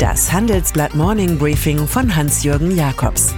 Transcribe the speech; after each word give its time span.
Das 0.00 0.32
Handelsblatt 0.32 0.94
Morning 0.94 1.36
Briefing 1.36 1.86
von 1.86 2.16
Hans-Jürgen 2.16 2.74
Jakobs. 2.74 3.34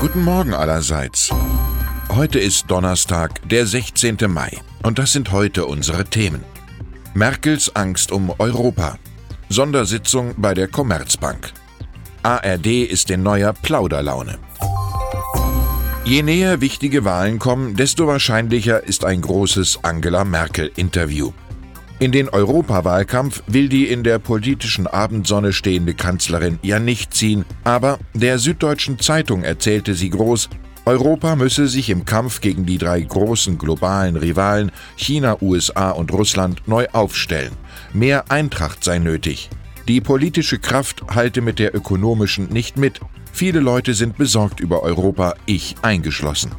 Guten 0.00 0.24
Morgen 0.24 0.54
allerseits. 0.54 1.28
Heute 2.08 2.38
ist 2.38 2.70
Donnerstag, 2.70 3.46
der 3.46 3.66
16. 3.66 4.16
Mai. 4.28 4.56
Und 4.82 4.98
das 4.98 5.12
sind 5.12 5.30
heute 5.30 5.66
unsere 5.66 6.06
Themen. 6.06 6.42
Merkels 7.12 7.76
Angst 7.76 8.10
um 8.10 8.32
Europa. 8.38 8.96
Sondersitzung 9.50 10.32
bei 10.38 10.54
der 10.54 10.68
Commerzbank. 10.68 11.52
ARD 12.22 12.66
ist 12.88 13.10
in 13.10 13.22
neuer 13.22 13.52
Plauderlaune. 13.52 14.38
Je 16.06 16.22
näher 16.22 16.62
wichtige 16.62 17.04
Wahlen 17.04 17.38
kommen, 17.38 17.76
desto 17.76 18.06
wahrscheinlicher 18.06 18.82
ist 18.82 19.04
ein 19.04 19.20
großes 19.20 19.80
Angela 19.82 20.24
Merkel-Interview. 20.24 21.32
In 22.02 22.10
den 22.10 22.28
Europawahlkampf 22.28 23.44
will 23.46 23.68
die 23.68 23.86
in 23.86 24.02
der 24.02 24.18
politischen 24.18 24.88
Abendsonne 24.88 25.52
stehende 25.52 25.94
Kanzlerin 25.94 26.58
ja 26.62 26.80
nicht 26.80 27.14
ziehen, 27.14 27.44
aber 27.62 28.00
der 28.12 28.40
Süddeutschen 28.40 28.98
Zeitung 28.98 29.44
erzählte 29.44 29.94
sie 29.94 30.10
groß, 30.10 30.48
Europa 30.84 31.36
müsse 31.36 31.68
sich 31.68 31.90
im 31.90 32.04
Kampf 32.04 32.40
gegen 32.40 32.66
die 32.66 32.78
drei 32.78 33.00
großen 33.00 33.56
globalen 33.56 34.16
Rivalen 34.16 34.72
China, 34.96 35.40
USA 35.40 35.92
und 35.92 36.12
Russland 36.12 36.66
neu 36.66 36.88
aufstellen. 36.92 37.52
Mehr 37.92 38.32
Eintracht 38.32 38.82
sei 38.82 38.98
nötig. 38.98 39.48
Die 39.86 40.00
politische 40.00 40.58
Kraft 40.58 41.04
halte 41.14 41.40
mit 41.40 41.60
der 41.60 41.72
ökonomischen 41.72 42.48
nicht 42.48 42.76
mit. 42.76 42.98
Viele 43.32 43.60
Leute 43.60 43.94
sind 43.94 44.18
besorgt 44.18 44.58
über 44.58 44.82
Europa, 44.82 45.36
ich 45.46 45.76
eingeschlossen. 45.82 46.50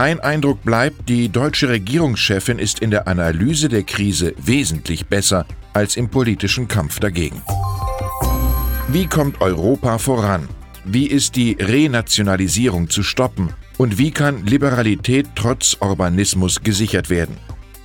Ein 0.00 0.18
Eindruck 0.20 0.62
bleibt, 0.62 1.10
die 1.10 1.28
deutsche 1.28 1.68
Regierungschefin 1.68 2.58
ist 2.58 2.78
in 2.78 2.90
der 2.90 3.06
Analyse 3.06 3.68
der 3.68 3.82
Krise 3.82 4.32
wesentlich 4.38 5.08
besser 5.08 5.44
als 5.74 5.98
im 5.98 6.08
politischen 6.08 6.68
Kampf 6.68 7.00
dagegen. 7.00 7.42
Wie 8.88 9.04
kommt 9.06 9.42
Europa 9.42 9.98
voran? 9.98 10.48
Wie 10.86 11.06
ist 11.06 11.36
die 11.36 11.52
Renationalisierung 11.60 12.88
zu 12.88 13.02
stoppen? 13.02 13.52
Und 13.76 13.98
wie 13.98 14.10
kann 14.10 14.46
Liberalität 14.46 15.26
trotz 15.34 15.76
Urbanismus 15.82 16.62
gesichert 16.62 17.10
werden? 17.10 17.36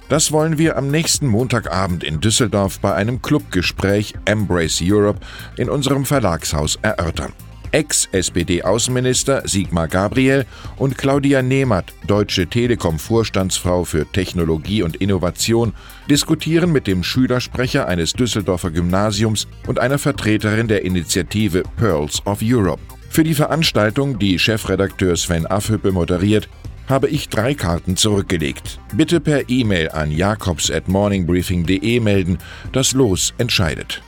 Das 0.07 0.31
wollen 0.31 0.57
wir 0.57 0.77
am 0.77 0.87
nächsten 0.87 1.27
Montagabend 1.27 2.01
in 2.05 2.21
Düsseldorf 2.21 2.79
bei 2.79 2.93
einem 2.93 3.21
Clubgespräch 3.21 4.13
Embrace 4.23 4.81
Europe 4.81 5.19
in 5.57 5.69
unserem 5.69 6.05
Verlagshaus 6.05 6.79
erörtern. 6.81 7.33
Ex-SPD-Außenminister 7.75 9.45
Sigmar 9.45 9.89
Gabriel 9.89 10.45
und 10.77 10.97
Claudia 10.97 11.41
Nehmert, 11.41 11.91
Deutsche 12.07 12.47
Telekom-Vorstandsfrau 12.47 13.83
für 13.83 14.09
Technologie 14.09 14.81
und 14.81 14.95
Innovation, 14.95 15.73
diskutieren 16.09 16.71
mit 16.71 16.87
dem 16.87 17.03
Schülersprecher 17.03 17.85
eines 17.85 18.13
Düsseldorfer 18.13 18.71
Gymnasiums 18.71 19.47
und 19.67 19.79
einer 19.79 19.97
Vertreterin 19.97 20.69
der 20.69 20.85
Initiative 20.85 21.63
Pearls 21.75 22.25
of 22.25 22.39
Europe. 22.41 22.81
Für 23.09 23.25
die 23.25 23.35
Veranstaltung, 23.35 24.19
die 24.19 24.39
Chefredakteur 24.39 25.17
Sven 25.17 25.45
Afhüppe 25.45 25.91
moderiert, 25.91 26.47
habe 26.87 27.09
ich 27.09 27.27
drei 27.27 27.55
Karten 27.55 27.97
zurückgelegt. 27.97 28.79
Bitte 28.93 29.19
per 29.19 29.49
E-Mail 29.49 29.89
an 29.89 30.11
jakobs 30.11 30.71
at 30.71 30.87
morningbriefing.de 30.87 31.99
melden. 31.99 32.37
Das 32.71 32.93
Los 32.93 33.33
entscheidet. 33.37 34.01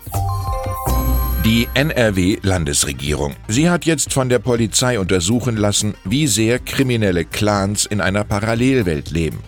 Die 1.47 1.69
NRW-Landesregierung. 1.75 3.33
Sie 3.47 3.69
hat 3.69 3.85
jetzt 3.85 4.11
von 4.11 4.27
der 4.27 4.39
Polizei 4.39 4.99
untersuchen 4.99 5.55
lassen, 5.55 5.93
wie 6.03 6.27
sehr 6.27 6.59
kriminelle 6.59 7.23
Clans 7.23 7.85
in 7.85 8.01
einer 8.01 8.25
Parallelwelt 8.25 9.11
leben. 9.11 9.39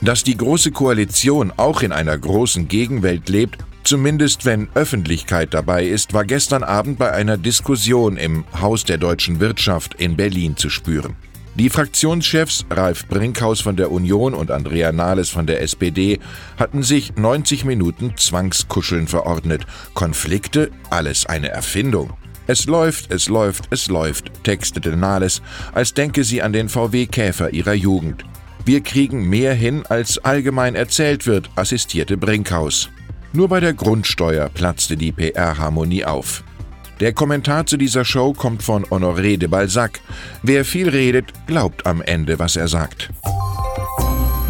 Dass 0.00 0.22
die 0.22 0.36
Große 0.36 0.70
Koalition 0.70 1.52
auch 1.56 1.82
in 1.82 1.90
einer 1.90 2.16
großen 2.16 2.68
Gegenwelt 2.68 3.28
lebt, 3.28 3.64
zumindest 3.82 4.44
wenn 4.44 4.68
Öffentlichkeit 4.74 5.52
dabei 5.52 5.86
ist, 5.86 6.14
war 6.14 6.24
gestern 6.24 6.62
Abend 6.62 7.00
bei 7.00 7.10
einer 7.10 7.36
Diskussion 7.36 8.16
im 8.16 8.44
Haus 8.60 8.84
der 8.84 8.98
deutschen 8.98 9.40
Wirtschaft 9.40 9.94
in 9.94 10.16
Berlin 10.16 10.56
zu 10.56 10.70
spüren. 10.70 11.16
Die 11.56 11.68
Fraktionschefs 11.68 12.64
Ralf 12.70 13.06
Brinkhaus 13.08 13.60
von 13.60 13.74
der 13.74 13.90
Union 13.90 14.34
und 14.34 14.52
Andrea 14.52 14.92
Nahles 14.92 15.30
von 15.30 15.46
der 15.46 15.60
SPD 15.62 16.20
hatten 16.56 16.82
sich 16.84 17.16
90 17.16 17.64
Minuten 17.64 18.16
Zwangskuscheln 18.16 19.08
verordnet. 19.08 19.66
Konflikte, 19.92 20.70
alles 20.90 21.26
eine 21.26 21.48
Erfindung. 21.48 22.12
Es 22.46 22.66
läuft, 22.66 23.12
es 23.12 23.28
läuft, 23.28 23.66
es 23.70 23.88
läuft, 23.88 24.44
textete 24.44 24.96
Nahles, 24.96 25.42
als 25.72 25.92
denke 25.92 26.24
sie 26.24 26.40
an 26.40 26.52
den 26.52 26.68
VW-Käfer 26.68 27.52
ihrer 27.52 27.74
Jugend. 27.74 28.24
Wir 28.64 28.80
kriegen 28.80 29.28
mehr 29.28 29.52
hin, 29.52 29.84
als 29.88 30.18
allgemein 30.18 30.76
erzählt 30.76 31.26
wird, 31.26 31.50
assistierte 31.56 32.16
Brinkhaus. 32.16 32.90
Nur 33.32 33.48
bei 33.48 33.60
der 33.60 33.74
Grundsteuer 33.74 34.48
platzte 34.48 34.96
die 34.96 35.12
PR-Harmonie 35.12 36.04
auf. 36.04 36.44
Der 37.00 37.14
Kommentar 37.14 37.64
zu 37.64 37.78
dieser 37.78 38.04
Show 38.04 38.34
kommt 38.34 38.62
von 38.62 38.84
Honoré 38.84 39.38
de 39.38 39.48
Balzac. 39.48 40.00
Wer 40.42 40.66
viel 40.66 40.90
redet, 40.90 41.32
glaubt 41.46 41.86
am 41.86 42.02
Ende, 42.02 42.38
was 42.38 42.56
er 42.56 42.68
sagt. 42.68 43.08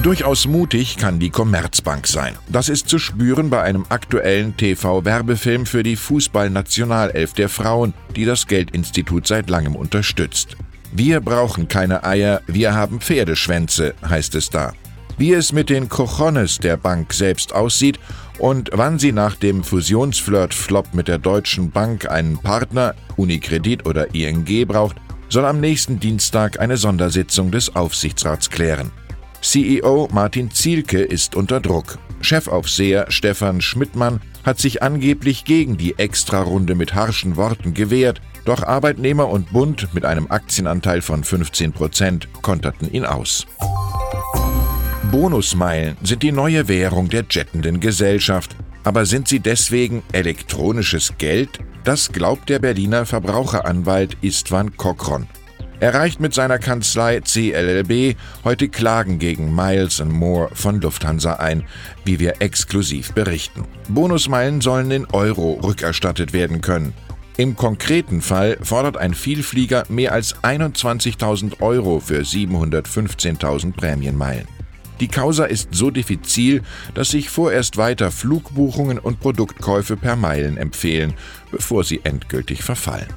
Durchaus 0.03 0.49
mutig 0.49 0.97
kann 0.97 1.21
die 1.21 1.31
Commerzbank 1.31 2.09
sein. 2.09 2.35
Das 2.49 2.69
ist 2.69 2.89
zu 2.89 2.99
spüren 2.99 3.51
bei 3.51 3.63
einem 3.63 3.87
aktuellen 3.89 4.57
TV-Werbefilm 4.57 5.65
für 5.65 5.85
die 5.85 5.95
Fußballnationalelf 5.95 7.35
der 7.35 7.49
Frauen, 7.49 7.95
die 8.17 8.25
das 8.25 8.49
Geldinstitut 8.49 9.29
seit 9.29 9.49
langem 9.49 9.77
unterstützt. 9.77 10.57
Wir 10.91 11.21
brauchen 11.21 11.69
keine 11.69 12.03
Eier, 12.03 12.41
wir 12.49 12.75
haben 12.75 13.01
Pferdeschwänze, 13.01 13.95
heißt 14.09 14.35
es 14.35 14.51
da. 14.51 14.73
Wie 15.19 15.35
es 15.35 15.53
mit 15.53 15.71
den 15.71 15.89
Cojones 15.89 16.59
der 16.59 16.79
Bank 16.79 17.13
selbst 17.13 17.53
aussieht 17.53 18.01
und 18.41 18.71
wann 18.73 18.99
sie 18.99 19.13
nach 19.13 19.37
dem 19.37 19.63
Fusionsflirt-Flop 19.63 20.95
mit 20.95 21.09
der 21.09 21.19
Deutschen 21.19 21.71
Bank 21.71 22.11
einen 22.11 22.39
Partner, 22.39 22.95
Unikredit 23.17 23.87
oder 23.87 24.15
ING 24.15 24.67
braucht, 24.67 24.97
soll 25.29 25.45
am 25.45 25.61
nächsten 25.61 26.01
Dienstag 26.01 26.59
eine 26.59 26.77
Sondersitzung 26.77 27.51
des 27.51 27.77
Aufsichtsrats 27.77 28.51
klären. 28.51 28.91
CEO 29.43 30.09
Martin 30.13 30.51
Zielke 30.51 31.03
ist 31.03 31.35
unter 31.35 31.61
Druck. 31.61 31.99
Chefaufseher 32.23 33.07
Stefan 33.11 33.61
Schmidtmann 33.61 34.21
hat 34.45 34.59
sich 34.59 34.83
angeblich 34.83 35.45
gegen 35.45 35.77
die 35.77 35.99
Extrarunde 35.99 36.75
mit 36.75 36.95
harschen 36.95 37.37
Worten 37.37 37.75
gewehrt, 37.75 38.21
doch 38.47 38.63
Arbeitnehmer 38.63 39.29
und 39.29 39.53
Bund 39.53 39.89
mit 39.95 40.05
einem 40.05 40.31
Aktienanteil 40.31 41.03
von 41.03 41.25
15 41.25 41.73
Prozent 41.73 42.29
konterten 42.43 42.91
ihn 42.91 43.05
aus. 43.05 43.47
Bonusmeilen 45.11 45.97
sind 46.05 46.23
die 46.23 46.31
neue 46.31 46.69
Währung 46.69 47.09
der 47.09 47.25
jettenden 47.29 47.81
Gesellschaft. 47.81 48.55
Aber 48.85 49.07
sind 49.07 49.27
sie 49.27 49.41
deswegen 49.41 50.05
elektronisches 50.13 51.15
Geld? 51.19 51.59
Das 51.83 52.13
glaubt 52.13 52.49
der 52.49 52.61
Berliner 52.61 53.05
Verbraucheranwalt 53.07 54.17
Istvan 54.21 54.77
Kokron. 54.77 55.27
Er 55.81 55.95
reicht 55.95 56.21
mit 56.21 56.33
seiner 56.33 56.61
Kanzlei 56.61 57.21
CLLB 57.23 58.17
heute 58.45 58.69
Klagen 58.69 59.19
gegen 59.19 59.53
Miles 59.53 60.01
More 60.05 60.49
von 60.55 60.81
Lufthansa 60.81 61.35
ein, 61.35 61.65
wie 62.05 62.21
wir 62.21 62.41
exklusiv 62.41 63.13
berichten. 63.13 63.65
Bonusmeilen 63.89 64.61
sollen 64.61 64.93
in 64.93 65.07
Euro 65.07 65.55
rückerstattet 65.55 66.33
werden 66.33 66.61
können. 66.61 66.93
Im 67.37 67.57
konkreten 67.57 68.21
Fall 68.23 68.59
fordert 68.63 68.97
ein 68.97 69.15
Vielflieger 69.15 69.85
mehr 69.89 70.13
als 70.13 70.37
21.000 70.37 71.61
Euro 71.61 71.99
für 71.99 72.21
715.000 72.21 73.73
Prämienmeilen. 73.73 74.60
Die 75.01 75.09
Causa 75.09 75.47
ist 75.47 75.71
so 75.73 75.91
diffizil, 75.91 76.63
dass 76.95 77.11
sich 77.11 77.31
vorerst 77.31 77.79
weiter 77.79 78.11
Flugbuchungen 78.11 78.99
und 78.99 79.19
Produktkäufe 79.19 79.97
per 79.97 80.15
Meilen 80.15 80.59
empfehlen, 80.59 81.15
bevor 81.51 81.85
sie 81.85 82.01
endgültig 82.05 82.63
verfallen. 82.63 83.09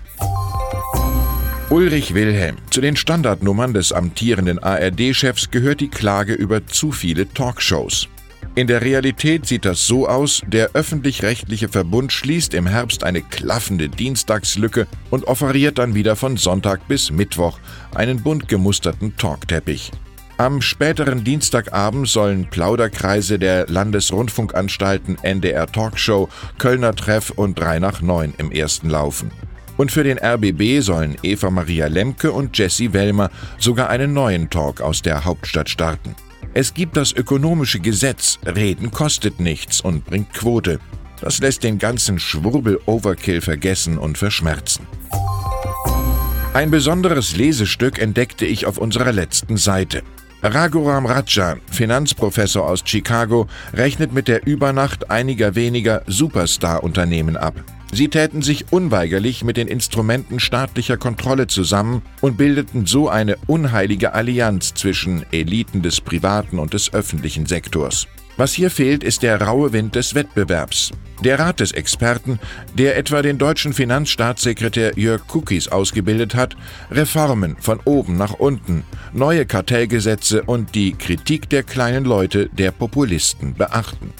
Ulrich 1.70 2.14
Wilhelm. 2.14 2.58
Zu 2.70 2.82
den 2.82 2.96
Standardnummern 2.96 3.74
des 3.74 3.92
amtierenden 3.92 4.60
ARD-Chefs 4.60 5.52
gehört 5.52 5.82
die 5.82 5.90
Klage 5.90 6.34
über 6.34 6.66
zu 6.68 6.92
viele 6.92 7.28
Talkshows. 7.28 8.08
In 8.56 8.68
der 8.68 8.82
Realität 8.82 9.48
sieht 9.48 9.66
das 9.66 9.88
so 9.88 10.08
aus, 10.08 10.44
der 10.46 10.72
öffentlich-rechtliche 10.74 11.70
Verbund 11.70 12.14
schließt 12.14 12.54
im 12.54 12.68
Herbst 12.68 13.04
eine 13.04 13.24
klaffende 13.24 13.90
Dienstagslücke 13.90 14.86
und 15.10 15.24
offeriert 15.26 15.80
dann 15.80 15.96
wieder 15.96 16.16
von 16.16 16.38
Sonntag 16.38 16.88
bis 16.88 17.10
Mittwoch 17.10 17.58
einen 17.96 18.22
bunt 18.22 18.48
gemusterten 18.48 19.18
Talkteppich. 19.18 19.92
Am 20.38 20.62
späteren 20.62 21.24
Dienstagabend 21.24 22.10
sollen 22.10 22.50
Plauderkreise 22.50 23.38
der 23.38 23.68
Landesrundfunkanstalten 23.68 25.18
NDR 25.22 25.68
Talkshow, 25.68 26.28
Kölner 26.58 26.96
Treff 26.96 27.30
und 27.30 27.60
3 27.60 27.78
nach 27.78 28.02
9 28.02 28.34
im 28.40 28.52
ersten 28.52 28.90
laufen. 28.90 29.32
Und 29.78 29.92
für 29.92 30.04
den 30.04 30.18
RBB 30.18 30.82
sollen 30.82 31.18
Eva 31.22 31.52
Maria 31.52 31.86
Lemke 31.86 32.32
und 32.32 32.58
Jessie 32.58 32.94
Wellmer 32.94 33.30
sogar 33.60 33.90
einen 33.92 34.14
neuen 34.14 34.50
Talk 34.50 34.82
aus 34.82 35.04
der 35.04 35.24
Hauptstadt 35.24 35.70
starten. 35.70 36.16
Es 36.56 36.74
gibt 36.74 36.98
das 36.98 37.14
ökonomische 37.14 37.80
Gesetz, 37.80 38.40
Reden 38.44 38.92
kostet 38.92 39.40
nichts 39.40 39.82
und 39.82 40.06
bringt 40.06 40.34
Quote. 40.34 40.80
Das 41.22 41.40
lässt 41.40 41.64
den 41.64 41.78
ganzen 41.78 42.20
Schwurbel-Overkill 42.20 43.42
vergessen 43.42 44.00
und 44.00 44.18
verschmerzen. 44.18 44.88
Ein 46.54 46.70
besonderes 46.70 47.36
Lesestück 47.36 48.00
entdeckte 48.00 48.46
ich 48.46 48.66
auf 48.66 48.78
unserer 48.78 49.12
letzten 49.12 49.58
Seite. 49.58 50.04
Raghuram 50.46 51.06
Rajan, 51.06 51.62
Finanzprofessor 51.72 52.68
aus 52.68 52.82
Chicago, 52.84 53.48
rechnet 53.74 54.12
mit 54.12 54.28
der 54.28 54.46
Übernacht 54.46 55.10
einiger 55.10 55.56
weniger 55.56 56.02
Superstar-Unternehmen 56.08 57.38
ab. 57.38 57.54
Sie 57.94 58.08
täten 58.08 58.42
sich 58.42 58.72
unweigerlich 58.72 59.44
mit 59.44 59.56
den 59.56 59.68
Instrumenten 59.68 60.40
staatlicher 60.40 60.98
Kontrolle 60.98 61.46
zusammen 61.46 62.02
und 62.22 62.38
bildeten 62.38 62.88
so 62.88 63.08
eine 63.08 63.38
unheilige 63.46 64.14
Allianz 64.14 64.74
zwischen 64.74 65.28
Eliten 65.32 65.84
des 65.84 66.02
privaten 66.02 66.58
und 66.58 66.74
des 66.74 66.92
öffentlichen 66.92 67.46
Sektors. 67.46 68.08
Was 68.36 68.52
hier 68.52 68.72
fehlt, 68.72 69.04
ist 69.04 69.22
der 69.22 69.40
raue 69.40 69.74
Wind 69.74 69.94
des 69.94 70.16
Wettbewerbs. 70.16 70.90
Der 71.24 71.38
Rat 71.38 71.60
des 71.60 71.72
Experten, 71.72 72.40
der 72.76 72.98
etwa 72.98 73.22
den 73.22 73.38
deutschen 73.38 73.74
Finanzstaatssekretär 73.74 74.98
Jörg 74.98 75.28
Kukis 75.28 75.68
ausgebildet 75.68 76.34
hat, 76.34 76.58
Reformen 76.90 77.58
von 77.60 77.80
oben 77.86 78.18
nach 78.18 78.34
unten, 78.34 78.84
neue 79.14 79.46
Kartellgesetze 79.46 80.42
und 80.42 80.74
die 80.74 80.94
Kritik 80.94 81.48
der 81.50 81.62
kleinen 81.62 82.06
Leute, 82.06 82.50
der 82.54 82.72
Populisten 82.72 83.54
beachten. 83.54 84.12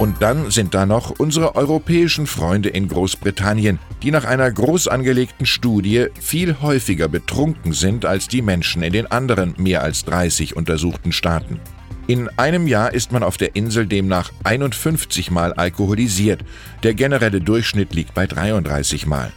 Und 0.00 0.22
dann 0.22 0.50
sind 0.50 0.72
da 0.72 0.86
noch 0.86 1.10
unsere 1.18 1.56
europäischen 1.56 2.26
Freunde 2.26 2.70
in 2.70 2.88
Großbritannien, 2.88 3.78
die 4.02 4.10
nach 4.10 4.24
einer 4.24 4.50
groß 4.50 4.88
angelegten 4.88 5.44
Studie 5.44 6.06
viel 6.18 6.56
häufiger 6.62 7.06
betrunken 7.06 7.74
sind 7.74 8.06
als 8.06 8.26
die 8.26 8.40
Menschen 8.40 8.82
in 8.82 8.94
den 8.94 9.08
anderen 9.08 9.52
mehr 9.58 9.82
als 9.82 10.06
30 10.06 10.56
untersuchten 10.56 11.12
Staaten. 11.12 11.60
In 12.06 12.30
einem 12.38 12.66
Jahr 12.66 12.94
ist 12.94 13.12
man 13.12 13.22
auf 13.22 13.36
der 13.36 13.54
Insel 13.54 13.86
demnach 13.86 14.32
51 14.42 15.30
Mal 15.30 15.52
alkoholisiert, 15.52 16.46
der 16.82 16.94
generelle 16.94 17.42
Durchschnitt 17.42 17.92
liegt 17.94 18.14
bei 18.14 18.26
33 18.26 19.06
Mal. 19.06 19.30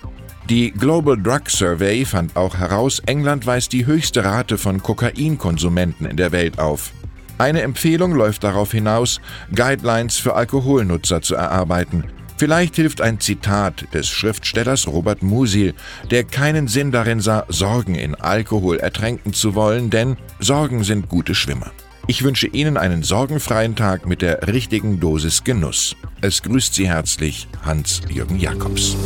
Die 0.50 0.72
Global 0.72 1.22
Drug 1.22 1.50
Survey 1.50 2.06
fand 2.06 2.38
auch 2.38 2.56
heraus, 2.56 3.02
England 3.06 3.46
weist 3.46 3.74
die 3.74 3.86
höchste 3.86 4.24
Rate 4.24 4.58
von 4.58 4.82
Kokainkonsumenten 4.82 6.06
in 6.06 6.16
der 6.16 6.32
Welt 6.32 6.58
auf. 6.58 6.94
Eine 7.38 7.62
Empfehlung 7.62 8.14
läuft 8.14 8.44
darauf 8.44 8.72
hinaus, 8.72 9.20
Guidelines 9.54 10.18
für 10.18 10.36
Alkoholnutzer 10.36 11.22
zu 11.22 11.36
erarbeiten. 11.36 12.06
Vielleicht 12.38 12.76
hilft 12.76 13.02
ein 13.02 13.20
Zitat 13.20 13.94
des 13.94 14.10
Schriftstellers 14.10 14.88
Robert 14.88 15.24
Musil, 15.24 15.74
der 16.12 16.24
keinen 16.24 16.68
Sinn 16.68 16.92
darin 16.92 17.22
sah, 17.22 17.46
Sorgen 17.48 17.96
in 17.96 18.16
Alkohol 18.16 18.78
ertränken 18.80 19.34
zu 19.34 19.56
wollen, 19.56 19.90
denn 19.90 20.18
Sorgen 20.40 20.84
sind 20.84 21.10
gute 21.10 21.36
Schwimmer. 21.36 21.72
Ich 22.06 22.24
wünsche 22.24 22.48
Ihnen 22.48 22.76
einen 22.76 23.02
sorgenfreien 23.02 23.76
Tag 23.78 24.06
mit 24.06 24.22
der 24.22 24.48
richtigen 24.48 25.00
Dosis 25.00 25.44
Genuss. 25.46 25.96
Es 26.20 26.42
grüßt 26.42 26.74
Sie 26.74 26.90
herzlich 26.90 27.48
Hans-Jürgen 27.64 28.40
Jakobs. 28.40 28.98